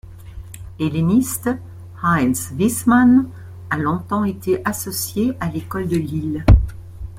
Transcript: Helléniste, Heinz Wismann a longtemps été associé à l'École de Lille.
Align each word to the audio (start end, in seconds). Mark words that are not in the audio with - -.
Helléniste, 0.79 1.51
Heinz 2.01 2.51
Wismann 2.57 3.29
a 3.69 3.77
longtemps 3.77 4.23
été 4.23 4.59
associé 4.65 5.33
à 5.39 5.47
l'École 5.47 5.87
de 5.87 5.97
Lille. 5.97 6.43